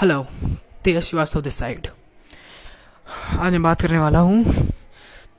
[0.00, 0.22] Hello
[0.84, 1.86] Tej Srivastava this side
[3.38, 4.64] आज मैं बात करने वाला हूँ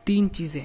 [0.06, 0.64] तीन चीज़ें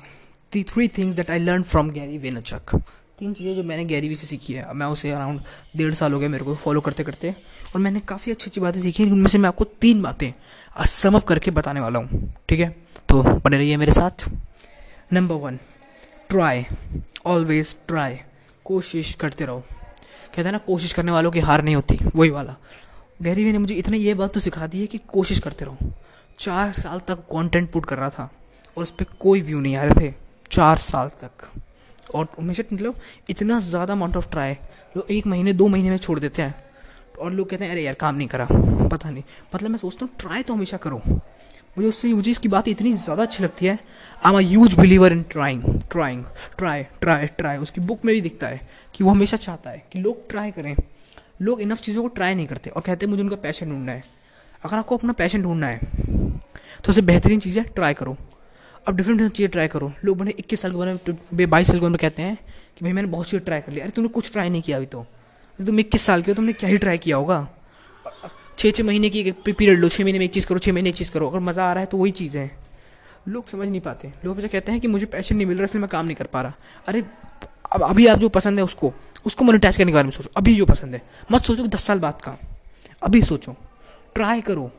[0.53, 2.75] the three things that I learn from Gary Vaynerchuk
[3.19, 5.41] तीन चीज़ें जो मैंने गैरी वी से सीखी है। मैं उसे अराउंड
[5.77, 7.35] डेढ़ साल हो गया मेरे को फॉलो करते करते।
[7.75, 10.33] और मैंने काफ़ी अच्छी अच्छी बातें सीखी उनमें से मैं आपको तीन बातें
[10.91, 12.69] समअप करके बताने वाला हूँ। ठीक है?
[13.09, 14.29] तो बने रहिए मेरे साथ।
[15.13, 15.59] Number one
[16.31, 16.65] try
[17.27, 18.17] always try
[18.65, 22.57] कोशिश करते रहो। कहते हैं ना, कोशिश करने वालों की हार नहीं होती। वही वाला।
[23.23, 25.91] गहरी ने मुझे इतनी ये बात तो सिखा दी है कि कोशिश करते रहो।
[26.39, 28.31] चार साल तक कंटेंट पुट कर रहा था
[28.77, 30.15] और उस पर कोई व्यू नहीं आ रहे थे।
[30.51, 31.51] चार साल तक।
[32.15, 32.95] और हमेशा मतलब
[33.31, 34.53] इतना ज़्यादा अमाउंट ऑफ़ ट्राई
[34.97, 36.55] लोग एक महीने, दो महीने में छोड़ देते हैं।
[37.21, 38.47] और लोग कहते हैं, अरे यार, काम नहीं करा।
[38.89, 39.23] पता नहीं।
[39.55, 43.23] मतलब मैं सोचता हूँ ट्राई तो हमेशा करो। मुझे उससे, मुझे इसकी बात इतनी ज़्यादा
[43.23, 43.79] अच्छी लगती है।
[44.25, 46.25] I am huge believer in trying trying
[46.59, 48.61] try try try उसकी बुक में भी दिखता है
[48.95, 50.75] कि वो हमेशा चाहता है कि लोग ट्राई करें।
[51.41, 54.03] लोग इनफ चीज़ों को ट्राई नहीं करते और कहते हैं, मुझे उनका पैशन ढूंढना है।
[54.65, 58.17] अगर आपको अपना पैशन ढूंढना है तो सबसे बेहतरीन चीज़ ट्राई करो।
[58.89, 61.77] अब डिफरेंट डिफरेंट चीज़ें ट्राई करो। लोग मैंने इक्कीस साल के बारे में बाईस साल
[61.77, 62.37] के बारे में कहते हैं
[62.77, 64.87] कि भाई मैंने बहुत चीज़ें ट्राई कर लिया अरे, तुमने कुछ ट्राई नहीं किया अभी
[64.87, 65.05] तो।
[65.59, 67.47] तुम इक्कीस साल के हो, तुमने क्या ही ट्राई किया होगा?
[68.59, 70.89] छः छः महीने की एक पीरियड लो छः महीने में एक चीज़ करो छः महीने
[70.89, 72.51] एक चीज़ करो। अगर मज़ा आ रहा है तो वही चीज़ है।
[73.29, 75.81] लोग समझ नहीं पाते। लोग मुझे कहते हैं कि मुझे पैशन नहीं मिल रहा, इसलिए
[75.81, 76.53] मैं काम नहीं कर पा रहा।
[76.89, 77.03] अरे
[77.73, 78.93] अब, अभी आप जो पसंद है उसको
[79.27, 81.99] उसको मोनिटाइज करने के बारे में सोचो। अभी जो पसंद है, मत सोचो दस साल
[81.99, 82.39] बाद का।
[83.03, 83.57] अभी सोचो।
[84.15, 84.71] ट्राई करो।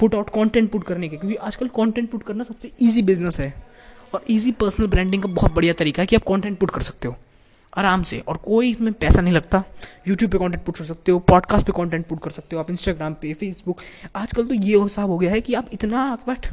[0.00, 3.66] पुट आउट कंटेंट पुट करने के, क्योंकि आजकल कंटेंट पुट करना सबसे इजी बिज़नेस है।
[4.14, 7.08] और इजी पर्सनल ब्रांडिंग का बहुत बढ़िया तरीका है कि आप कंटेंट पुट कर सकते
[7.08, 7.16] हो।
[7.72, 9.62] आराम से और कोई इसमें पैसा नहीं लगता।
[10.08, 12.70] यूट्यूब पे कंटेंट पुट कर सकते हो पॉडकास्ट पे कंटेंट पुट कर सकते हो, आप
[12.70, 13.80] इंस्टाग्राम पे फेसबुक
[14.16, 16.52] आजकल तो ये हिसाब हो गया है कि आप इतना आपके पास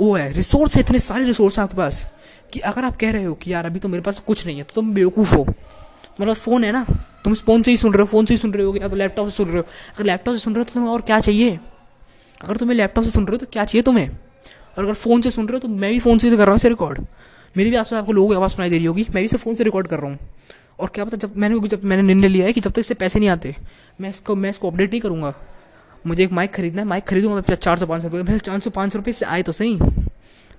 [0.00, 2.04] वो है रिसोर्स है, इतने सारे रिसोर्स हैं आपके पास
[2.52, 4.62] कि अगर आप कह रहे हो कि यार अभी तो मेरे पास कुछ नहीं है
[4.62, 5.44] तो तुम बेवकूफ़ हो।
[6.20, 6.84] मतलब फ़ोन है ना,
[7.24, 8.96] तुम फ़ोन से ही सुन रहे हो फ़ोन से ही सुन रहे हो या तो
[8.96, 9.62] लैपटॉप से सुन रहे हो।
[9.94, 11.58] अगर लैपटॉप से सुन रहे हो तो तुम्हें और क्या चाहिए?
[12.40, 14.08] अगर तुम्हें लैपटॉप से सुन रहे हो तो क्या चाहिए तुम्हें?
[14.08, 16.50] और अगर फ़ोन से सुन रहे हो तो मैं भी फ़ोन से ही कर रहा
[16.50, 17.06] हूँ इसे रिकॉर्ड
[17.54, 19.54] मेरी भी आसपास आपको लोगों की आवाज़ सुनाई दे रही होगी, मैं भी सिर्फ़ फ़ोन
[19.54, 20.18] से रिकॉर्ड कर रहा हूँ।
[20.80, 23.18] और क्या पता जब मैंने जब मैंने निर्णय लिया है कि जब तक इससे पैसे
[23.18, 23.54] नहीं आते,
[24.00, 25.34] मैं इसको मैं इसको अपडेट नहीं करूँगा।
[26.04, 28.92] मुझे एक माइक खरीदना है माइक खरीदूँगा चार सौ, पाँच सौ रुपये चार सौ, पाँच
[28.92, 29.76] सौ रुपये से आए तो सही।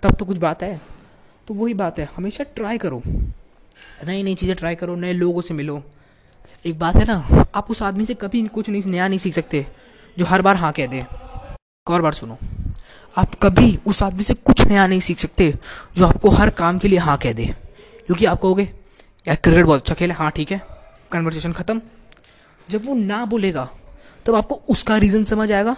[0.04, 0.80] तब तो कुछ बात है।
[1.48, 5.54] तो वही बात है, हमेशा ट्राई करो। नई नई चीज़ें ट्राई करो, नए लोगों से
[5.54, 5.82] मिलो।
[6.66, 9.66] एक बात है ना, आप उस आदमी से कभी कुछ नहीं, नया नहीं सीख सकते,
[10.18, 12.38] जो हर बार हाँ कह दे। एक और बार सुनो,
[13.16, 15.54] आप कभी उस आदमी से कुछ नया नहीं सीख सकते,
[15.98, 17.46] जो आपको हर काम के लिए हाँ कह दे।
[18.08, 18.70] क्योंकि आप कहोगे
[19.26, 20.62] यार क्रिकेट बहुत अच्छा खेल है हाँ ठीक है
[21.12, 21.82] कन्वर्सेशन ख़त्म।
[22.68, 23.68] जब वो ना बोलेगा
[24.26, 25.74] तब आपको उसका रीज़न समझ आएगा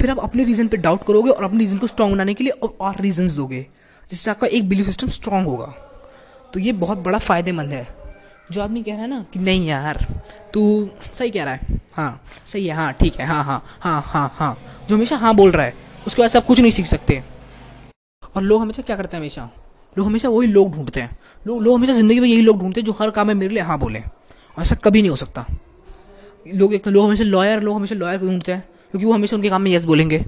[0.00, 2.52] फिर आप अपने रीज़न पे डाउट करोगे और अपने रीज़न को स्ट्रॉन्ग बनाने के लिए
[2.52, 3.66] और, और रीजन्स दोगे
[4.10, 5.66] जिससे आपका एक बिलीफ सिस्टम स्ट्रांग होगा।
[6.54, 7.86] तो ये बहुत बड़ा फ़ायदेमंद है।
[8.52, 10.04] जो आदमी कह रहा है ना कि नहीं यार
[10.54, 10.62] तू
[11.02, 12.20] सही कह रहा है हाँ
[12.52, 14.56] सही है हाँ ठीक है हाँ हाँ हाँ हाँ हाँ।
[14.88, 15.74] जो हमेशा हाँ बोल रहा है
[16.06, 17.22] उसके बाद से आप कुछ नहीं सीख सकते।
[18.36, 19.50] और लोग हमेशा क्या करते हैं हमेशा?
[19.96, 22.86] लोग हमेशा वही लोग ढूंढते हैं। लोग लोग हमेशा ज़िंदगी में यही लोग ढूंढते हैं
[22.86, 24.02] जो हर काम में मेरे लिए हाँ बोले।
[24.56, 25.46] ऐसा कभी नहीं हो सकता।
[26.46, 28.60] लोग एक, लोग हमेशा लॉयर लोग हमेशा लॉयर ढूंढते हैं,
[28.92, 30.24] क्योंकि वो हमेशा उनके काम में यस बोलेंगे।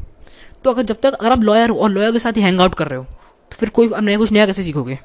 [0.64, 2.74] तो अगर जब तक, अगर आप लॉयर हो और लॉयर के साथ ही हैंग आउट
[2.74, 4.98] कर रहे हो तो फिर कोई अब नया, कुछ नया कैसे सीखोगे?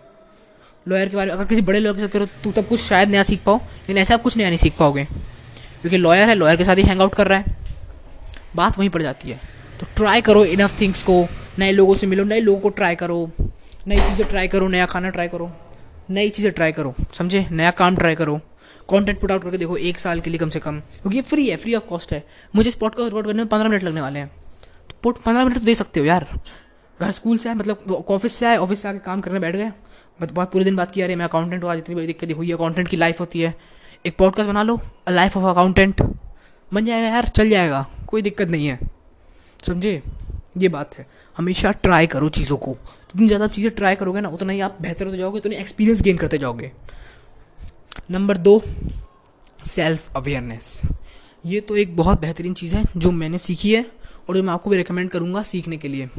[0.85, 3.09] लॉयर के बारे में, अगर किसी बड़े लॉयर के साथ करो तो तब कुछ शायद
[3.09, 5.03] नया सीख पाओ, लेकिन ऐसा आप कुछ नया नहीं सीख पाओगे।
[5.81, 7.56] क्योंकि लॉयर है लॉयर के साथ ही हैंग आउट कर रहा है।
[8.56, 9.40] बात वहीं पड़ जाती है।
[9.79, 11.25] तो ट्राई करो इनफ थिंग्स को,
[11.59, 13.29] नए लोगों से मिलो, नए लोगों को ट्राई करो।
[13.88, 15.50] नई चीज़ें ट्राई करो, नया खाना ट्राई करो,
[16.09, 17.46] नई चीज़ें ट्राई करो, समझे?
[17.52, 18.36] नया काम ट्राई करो।
[18.90, 21.48] कंटेंट पुट आउट करके देखो, एक साल के लिए कम से कम। क्योंकि ये फ्री
[21.50, 22.24] है फ्री ऑफ़ कॉस्ट है।
[22.56, 24.31] मुझे स्पॉट का रिकॉर्ड करने में पंद्रह मिनट लगने वाले हैं।
[24.90, 26.28] तो पंद्रह मिनट तो दे सकते हो यार।
[27.00, 29.72] घर स्कूल से आए मतलब ऑफ़िस से आए ऑफ़िस से आके काम करने बैठ गए।
[30.20, 32.88] बहुत पूरे दिन बात अरे मैं अकाउंटेंट हूँ, आज इतनी बड़ी दिक्कत हुई है अकाउंटेंट
[32.88, 33.53] की लाइफ होती है।
[34.06, 36.02] एक पॉडकास्ट बना लो अ लाइफ ऑफ़ अकाउंटेंट
[36.72, 38.80] बन जाएगा यार, चल जाएगा, कोई दिक्कत नहीं है।
[39.64, 40.02] समझे?
[40.58, 41.06] ये बात है।
[41.38, 42.76] हमेशा ट्राई करो चीज़ों को।
[43.09, 46.18] जितनी ज़्यादा चीज़ें ट्राई करोगे ना, उतना ही आप बेहतर होते जाओगे, उतनी एक्सपीरियंस गेन
[46.18, 46.72] करते जाओगे।
[48.12, 48.62] नंबर दो
[49.66, 50.79] सेल्फ अवेयरनेस
[51.46, 53.85] ये तो एक बहुत बेहतरीन चीज़ है जो मैंने सीखी है
[54.29, 56.09] और जो मैं आपको भी रिकमेंड करूँगा सीखने के लिए।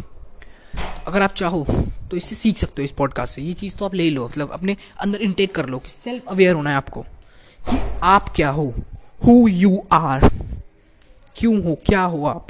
[1.06, 1.64] अगर आप चाहो
[2.10, 4.50] तो इससे सीख सकते हो इस पॉडकास्ट से। ये चीज़ तो आप ले लो मतलब
[4.52, 7.02] अपने अंदर इनटेक कर लो कि सेल्फ अवेयर होना है आपको।
[7.60, 8.72] कि आप क्या हो?
[9.20, 10.28] हु यू आर
[11.36, 11.74] क्यों हो?
[11.86, 12.46] क्या हो आप?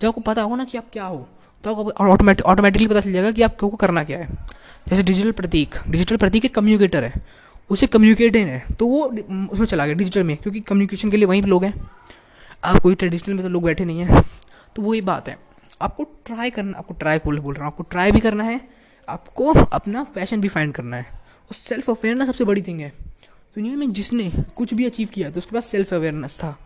[0.00, 1.26] जब आपको पता होगा ना कि आप क्या हो
[1.64, 2.04] तो आपको
[2.44, 4.28] ऑटोमेटिकली पता चल जाएगा कि आपको करना क्या है।
[4.86, 7.22] जैसे डिजिटल प्रतीक डिजिटल प्रतीक एक कम्युनिकेटर है।
[7.70, 9.04] उसे कम्युनिकेटिंग है तो वो
[9.52, 11.74] उसमें चला गया डिजिटल में, क्योंकि कम्युनिकेशन के लिए वहीं लोग हैं।
[12.62, 14.22] आप कोई ट्रेडिशनल में तो लोग बैठे नहीं हैं।
[14.76, 15.36] तो वही बात है।
[15.80, 18.60] आपको ट्राई करना, आपको ट्राई बोल बोल रहा हूँ। आपको ट्राई भी करना है।
[19.08, 22.92] आपको अपना पैशन भी फाइंड करना है। और सेल्फ अवेयरनेस सबसे बड़ी थिंग है।
[23.56, 26.56] दुनिया में जिसने कुछ भी अचीव किया तो उसके पास सेल्फ अवेयरनेस था।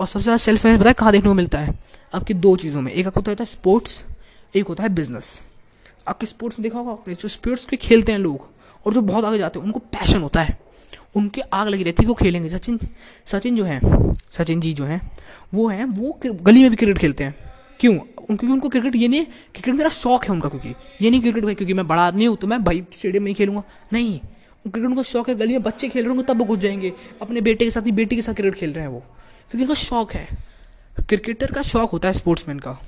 [0.00, 1.78] और सबसे ज़्यादा सेल्फ अवेयरनेस पता है कहाँ देखने को मिलता है?
[2.14, 4.02] आपकी दो चीज़ों में। एक आपको तो रहता है स्पोर्ट्स
[4.56, 5.38] एक होता है बिज़नेस
[6.08, 8.46] आपके स्पोर्ट्स में देखा होगा, आपने जो स्पोर्ट्स के खेलते हैं लोग,
[8.86, 10.58] और जो बहुत आगे जाते हैं, उनको पैशन होता है।
[11.16, 12.78] उनके आग लगी रहती है वो खेलेंगे। सचिन
[13.26, 13.80] सचिन जो है,
[14.30, 15.00] सचिन जी जो हैं,
[15.54, 17.34] वो हैं, वो गली में भी क्रिकेट खेलते हैं।
[17.80, 17.94] क्यों?
[17.94, 20.68] क्योंकि उनको क्रिकेट ये नहीं क्रिकेट मेरा शौक है उनका, क्योंकि
[21.02, 23.62] ये नहीं क्रिकेट क्योंकि मैं बड़ा आदमी हूँ तो मैं भाई स्टेडियम में ही खेलूँगा।
[23.92, 26.92] नहीं क्रिकेट उनको शौक है, गली में बच्चे खेल रहे होंगे, तब वो घुस जाएँगे।
[27.22, 29.00] अपने बेटे के साथ ही, बेटी के साथ क्रिकेट खेल रहे हैं वो,
[29.50, 30.28] क्योंकि उनका शौक है।
[31.00, 32.78] क्रिकेटर का शौक होता है स्पोर्ट्समैन का।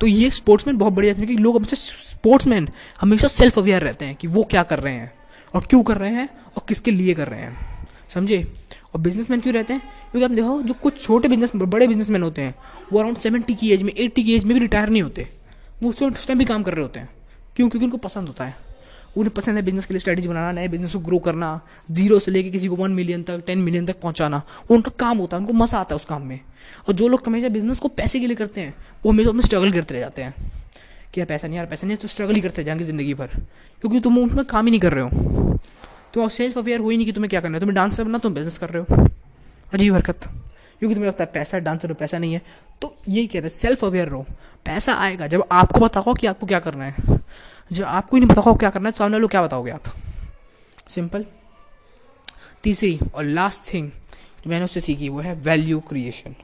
[0.00, 2.68] तो ये स्पोर्ट्समैन बहुत बढ़िया क्योंकि लोग हमेशा स्पोर्ट्समैन
[3.00, 5.12] हमेशा सेल्फ अवेयर रहते हैं कि वो क्या कर रहे हैं
[5.54, 8.54] और क्यों कर रहे हैं और किसके लिए कर रहे हैं। समझे?
[8.94, 9.82] और बिजनेसमैन क्यों रहते हैं?
[10.10, 12.54] क्योंकि आप देखो, जो कुछ छोटे बिज़नेस बड़े बिजनेसमैन होते हैं,
[12.92, 15.28] वो अराउंड सेवेंटी की एज में एट्टी की एज में भी रिटायर नहीं होते।
[15.82, 17.08] वो उस टाइम भी काम कर रहे होते हैं।
[17.56, 17.68] क्यों?
[17.68, 18.56] क्योंकि उनको पसंद होता है।
[19.16, 21.60] उन्हें पसंद है बिज़नेस के लिए स्ट्रेटेजी बनाना, नए बिज़नेस को ग्रो करना
[21.90, 25.36] ज़ीरो से लेके किसी को वन मिलियन तक टेन मिलियन तक पहुंचाना, उनका काम होता
[25.36, 26.40] है, उनको मज़ा आता है उस काम में।
[26.88, 28.74] और जो लोग हमेशा बिज़नेस को पैसे के लिए करते हैं,
[29.04, 30.34] वो हमेशा अपने स्ट्रगल करते रह जाते हैं।
[31.14, 33.26] कि यार पैसा नहीं, यार पैसा नहीं तो स्ट्रगल ही करते जाएँगे ज़िंदगी भर।
[33.80, 35.10] क्योंकि तुम उसमें काम ही नहीं कर रहे हो।
[36.14, 38.34] तो सेल्फ अवेयर हो ही नहीं कि तुम्हें क्या करना है। तुम्हें डांस करना, तुम
[38.34, 39.08] बिज़नेस कर रहे हो।
[39.74, 40.28] अजीब हरकत।
[40.82, 42.40] क्योंकि तुम्हें लगता है पैसा डांसर हो पैसा नहीं है।
[42.82, 44.24] तो यही कहते हैं सेल्फ अवेयर रहो।
[44.66, 47.18] पैसा आएगा। जब आपको बताओ कि आपको क्या करना है,
[47.70, 49.82] जब आपको ही नहीं बताओ क्या करना है सामने लोग क्या बताओगे आप?
[50.88, 51.26] सिंपल
[52.62, 53.90] तीसरी और लास्ट थिंग
[54.44, 56.34] जो मैंने उससे सीखी, वो है वैल्यू क्रिएशन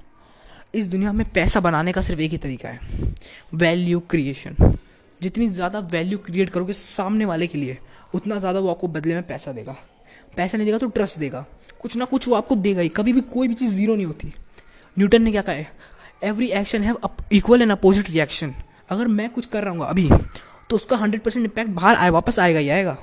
[0.74, 3.14] इस दुनिया में पैसा बनाने का सिर्फ़ एक ही तरीका है।
[3.54, 4.56] वैल्यू क्रिएशन
[5.20, 7.78] जितनी ज़्यादा वैल्यू क्रिएट करोगे सामने वाले के लिए,
[8.14, 9.76] उतना ज़्यादा वो आपको बदले में पैसा देगा।
[10.36, 11.44] पैसा नहीं देगा तो ट्रस्ट देगा।
[11.80, 14.32] कुछ ना कुछ वो आपको देगा ही। कभी भी कोई भी चीज़ ज़ीरो नहीं होती।
[14.96, 15.70] न्यूटन ने क्या कहा है?
[16.24, 16.98] Every action have
[17.32, 18.54] equal and opposite reaction
[18.90, 20.08] अगर मैं कुछ कर रहा हूँ अभी
[20.70, 22.96] तो उसका हंड्रेड परसेंट इम्पैक्ट बाहर आए, वापस आएगा ही आएगा।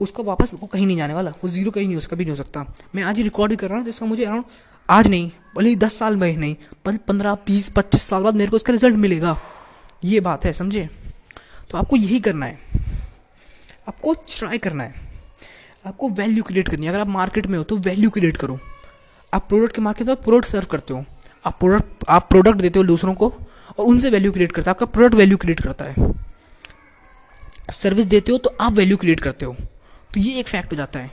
[0.00, 2.36] उसका वापस वो कहीं नहीं जाने वाला। वो ज़ीरो कहीं नहीं उसका भी नहीं हो
[2.36, 2.64] सकता।
[2.94, 4.44] मैं आज ही रिकॉर्ड भी कर रहा हूँ तो इसका मुझे अराउंड
[4.88, 6.54] आज नहीं, भले ही दस साल में नहीं,
[6.84, 9.36] पर पंद्रह, बीस, पच्चीस साल बाद मेरे को इसका रिज़ल्ट मिलेगा।
[10.04, 10.88] ये बात है, समझे?
[11.70, 12.58] तो आपको यही करना है।
[13.88, 14.94] आपको ट्राई करना है।
[15.86, 18.58] आपको वैल्यू क्रिएट करनी है। अगर आप मार्केट में हो तो वैल्यू क्रिएट करो।
[19.32, 21.04] आप प्रोडक्ट के मार्केट में प्रोडक्ट सर्व करते हो।
[21.46, 23.32] आप प्रोडक्ट आप प्रोडक्ट देते हो दूसरों को
[23.78, 26.12] और उनसे वैल्यू क्रिएट करता है। आपका प्रोडक्ट वैल्यू क्रिएट करता है।
[27.74, 29.56] सर्विस देते हो तो आप वैल्यू क्रिएट करते हो।
[30.14, 31.10] तो ये एक फैक्ट हो जाता है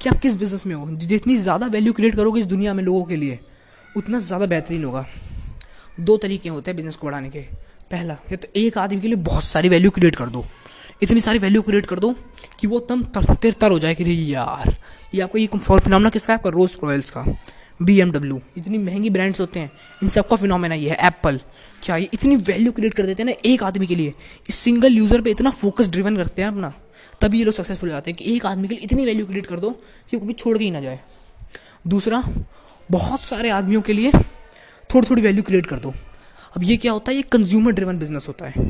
[0.00, 3.04] कि आप किस बिज़नेस में हो। जितनी ज़्यादा वैल्यू क्रिएट करोगे इस दुनिया में लोगों
[3.04, 3.38] के लिए,
[3.94, 5.06] उतना ज़्यादा बेहतरीन होगा।
[6.00, 7.40] दो तरीके होते हैं बिज़नेस को बढ़ाने के।
[7.90, 10.44] पहला, या तो एक आदमी के लिए बहुत सारी वैल्यू क्रिएट कर दो।
[11.02, 12.14] इतनी सारी वैल्यू क्रिएट कर दो
[12.60, 14.74] कि वो तम तर तर, तर हो जाए कि यार
[15.14, 16.38] ये आपको ये फिनोमिना किसका है?
[16.38, 17.24] आपका रोज रॉयल्स का।
[17.80, 19.70] बी एम डब्ल्यू इतनी महँगी ब्रांड्स होते हैं।
[20.02, 21.40] इन सबका फिनोमेना ये है। एप्पल
[21.82, 24.12] क्या ये इतनी वैल्यू क्रिएट कर देते हैं ना एक आदमी के लिए?
[24.48, 26.72] इस सिंगल यूज़र पे इतना फोकस ड्रिवन करते हैं अपना
[27.20, 29.46] तभी ये लोग सक्सेसफुल हो जाते हैं कि एक आदमी के लिए इतनी वैल्यू क्रिएट
[29.46, 29.70] कर दो
[30.10, 31.00] कि कभी छोड़ के ही ना जाए।
[31.86, 32.22] दूसरा
[32.88, 34.12] बहुत सारे आदमियों के लिए
[34.90, 35.94] थोड़ी थोड़ी वैल्यू क्रिएट कर दो।
[36.52, 37.16] अब ये क्या होता है?
[37.16, 38.64] ये कंज्यूमर ड्रिवन बिज़नेस होता है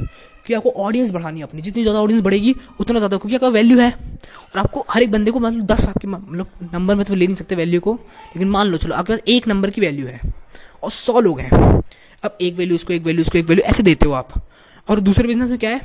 [0.46, 3.78] कि आपको ऑडियंस बढ़ानी है अपनी। जितनी ज़्यादा ऑडियंस बढ़ेगी, उतना ज़्यादा क्योंकि आपका वैल्यू
[3.78, 7.26] है। और आपको हर एक बंदे को मतलब दस आपके मतलब नंबर में तो ले
[7.26, 10.20] नहीं सकते वैल्यू को, लेकिन मान लो चलो, आपके पास एक नंबर की वैल्यू है
[10.82, 11.82] और सौ लोग हैं।
[12.24, 14.32] अब एक वैल्यू उसको, एक वैल्यू उसको, एक वैल्यू ऐसे देते हो आप।
[14.88, 15.80] और दूसरे बिज़नेस में क्या है?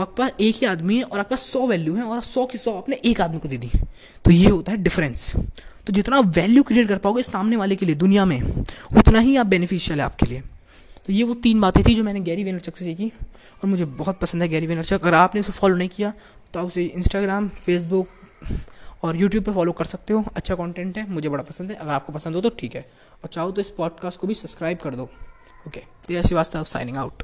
[0.00, 2.58] आपके पास एक ही आदमी है और आपके पास सौ वैल्यू है और सौ की
[2.58, 3.70] सौ आपने एक आदमी को दे दी।
[4.24, 5.32] तो ये होता है डिफरेंस
[5.86, 8.40] तो जितना वैल्यू क्रिएट कर पाओगे सामने वाले के लिए, दुनिया में,
[8.96, 10.42] उतना ही आप बेनिफिशियल है आपके लिए।
[11.08, 14.18] तो ये वो तीन बातें थी जो मैंने गैरी वेनरचक से सीखी और मुझे बहुत
[14.20, 16.12] पसंद है गैरी वेनरचक। अगर आपने उसे फॉलो नहीं किया
[16.54, 18.08] तो आप उसे इंस्टाग्राम फेसबुक
[19.02, 21.92] और यूट्यूब पर फॉलो कर सकते हो। अच्छा कॉन्टेंट है, मुझे बड़ा पसंद है। अगर
[21.92, 22.86] आपको पसंद हो तो ठीक है।
[23.24, 25.10] और चाहो तो इस पॉडकास्ट को भी सब्सक्राइब कर दो।
[25.68, 27.22] Okay Teja Srivastava signing out